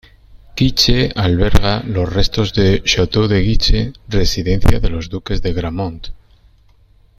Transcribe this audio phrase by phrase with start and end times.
[0.55, 6.07] Guiche alberga los restos del "château de Guiche", residencia de los duques de Gramont.